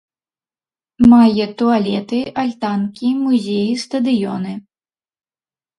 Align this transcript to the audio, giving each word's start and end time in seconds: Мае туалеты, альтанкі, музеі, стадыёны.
Мае 1.11 1.45
туалеты, 1.59 2.19
альтанкі, 2.45 3.07
музеі, 3.27 3.73
стадыёны. 3.87 4.51